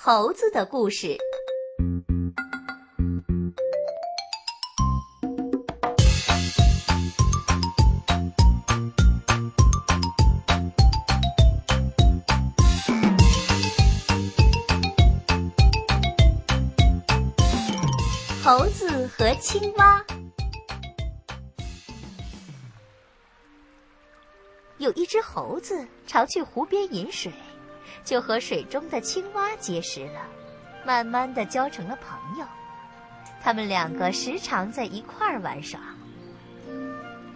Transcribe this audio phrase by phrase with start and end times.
[0.00, 1.18] 猴子的故事。
[18.44, 20.06] 猴子和青蛙。
[24.78, 27.32] 有一只猴子常去湖边饮水，
[28.04, 30.26] 就和水中的青蛙结识了，
[30.84, 32.46] 慢慢的交成了朋友。
[33.42, 35.80] 他们两个时常在一块儿玩耍。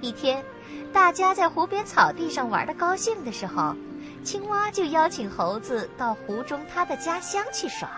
[0.00, 0.44] 一天，
[0.92, 3.76] 大家在湖边草地上玩的高兴的时候，
[4.24, 7.88] 青蛙就邀请猴子到湖中他的家乡去耍。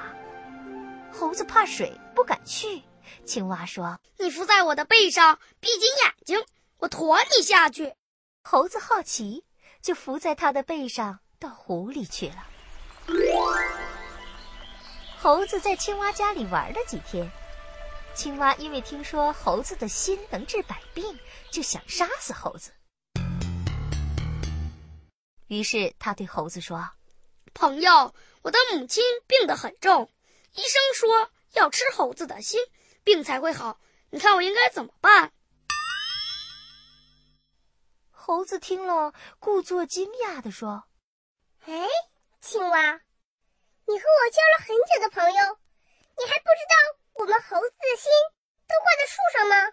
[1.11, 2.83] 猴子怕水，不敢去。
[3.25, 6.45] 青蛙说：“你伏在我的背上，闭紧眼睛，
[6.79, 7.95] 我驮你下去。”
[8.43, 9.45] 猴子好奇，
[9.81, 12.47] 就伏在他的背上到湖里去了。
[15.19, 17.31] 猴子在青蛙家里玩了几天，
[18.15, 21.19] 青蛙因为听说猴子的心能治百病，
[21.51, 22.73] 就想杀死猴子。
[25.49, 26.91] 于是他对猴子说
[27.55, 30.11] ：“朋友，我的母亲病得很重，
[30.55, 32.61] 医生说要吃猴子的心。”
[33.05, 35.33] 病才会好，你看我应该怎么办？
[38.11, 40.85] 猴子听了，故作惊讶的说
[41.67, 41.89] ：“哎，
[42.43, 43.01] 青蛙，
[43.87, 45.59] 你和我交了很久的朋友，
[46.19, 46.75] 你还不知道
[47.15, 48.13] 我们猴子的心
[48.69, 49.73] 都挂在树上吗？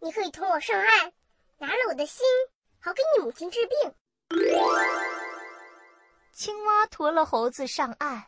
[0.00, 1.14] 你可以同我上岸，
[1.56, 2.26] 拿了我的心，
[2.78, 3.94] 好给你母亲治病。”
[6.32, 8.26] 青蛙驮了猴子上岸。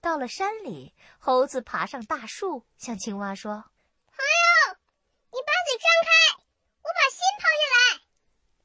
[0.00, 3.62] 到了山里，猴子爬上大树，向青蛙说
[4.08, 4.74] ：“朋友，
[5.32, 6.08] 你把嘴张开，
[6.82, 7.76] 我把心掏下来。”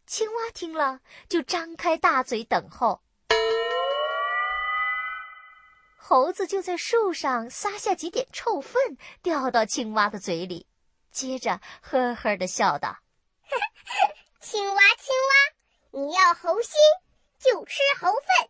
[0.07, 3.03] 青蛙听了，就张开大嘴等候。
[6.09, 10.65] 猴子就在树上撒下几点臭粪，掉到青蛙的嘴里，
[11.11, 12.97] 接着呵呵地笑道
[14.41, 16.71] ：“青蛙，青蛙，你要猴心，
[17.37, 18.48] 就吃猴粪。”